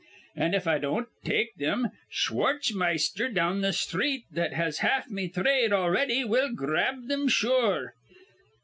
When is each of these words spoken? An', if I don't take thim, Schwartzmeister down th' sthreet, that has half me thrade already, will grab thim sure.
An', 0.35 0.55
if 0.55 0.65
I 0.65 0.79
don't 0.79 1.09
take 1.23 1.49
thim, 1.59 1.89
Schwartzmeister 2.11 3.31
down 3.31 3.61
th' 3.61 3.71
sthreet, 3.75 4.23
that 4.31 4.51
has 4.51 4.79
half 4.79 5.11
me 5.11 5.27
thrade 5.27 5.71
already, 5.71 6.23
will 6.25 6.51
grab 6.55 7.07
thim 7.07 7.27
sure. 7.27 7.93